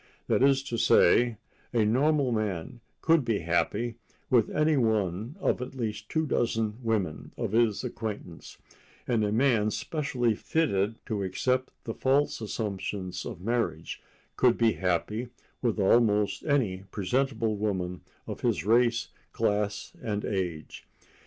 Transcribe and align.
That 0.25 0.41
is 0.41 0.63
to 0.63 0.77
say, 0.77 1.37
a 1.73 1.85
normal 1.85 2.31
man 2.31 2.81
could 3.03 3.23
be 3.23 3.41
happy 3.41 3.97
with 4.31 4.49
any 4.49 4.75
one 4.75 5.35
of 5.39 5.61
at 5.61 5.75
least 5.75 6.09
two 6.09 6.25
dozen 6.25 6.79
women 6.81 7.33
of 7.37 7.51
his 7.51 7.83
acquaintance, 7.83 8.57
and 9.07 9.23
a 9.23 9.31
man 9.31 9.69
specially 9.69 10.33
fitted 10.33 10.95
to 11.05 11.21
accept 11.21 11.69
the 11.83 11.93
false 11.93 12.41
assumptions 12.41 13.27
of 13.27 13.41
marriage 13.41 14.01
could 14.37 14.57
be 14.57 14.71
happy 14.71 15.29
with 15.61 15.79
almost 15.79 16.43
any 16.45 16.83
presentable 16.89 17.55
woman 17.55 18.01
of 18.25 18.41
his 18.41 18.65
race, 18.65 19.09
class 19.33 19.93
and 20.01 20.25
age. 20.25 20.87